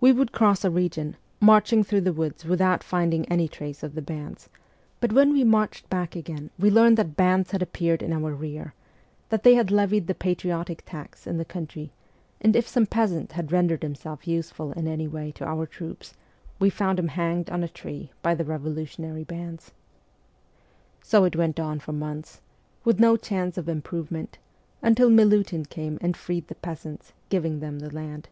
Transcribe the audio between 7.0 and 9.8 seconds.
bands had appeared in our rear, that they had